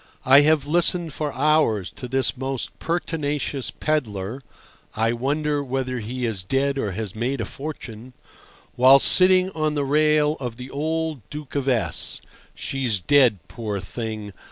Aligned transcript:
I 0.25 0.41
have 0.41 0.65
listened 0.65 1.13
for 1.13 1.31
hours 1.33 1.91
to 1.91 2.07
this 2.07 2.35
most 2.35 2.79
pertinacious 2.79 3.69
pedlar 3.69 4.41
(I 4.95 5.13
wonder 5.13 5.63
whether 5.63 5.99
he 5.99 6.25
is 6.25 6.41
dead 6.41 6.79
or 6.79 6.93
has 6.93 7.13
made 7.15 7.39
a 7.39 7.45
fortune), 7.45 8.13
while 8.75 8.97
sitting 8.97 9.51
on 9.51 9.75
the 9.75 9.85
rail 9.85 10.37
of 10.39 10.57
the 10.57 10.71
old 10.71 11.21
Duke 11.29 11.53
of 11.53 11.67
S— 11.67 12.19
(she's 12.55 12.99
dead, 12.99 13.47
poor 13.47 13.79
thing! 13.79 14.33